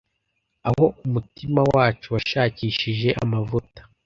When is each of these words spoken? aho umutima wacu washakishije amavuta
aho 0.67 0.85
umutima 1.05 1.61
wacu 1.73 2.07
washakishije 2.15 3.09
amavuta 3.23 3.81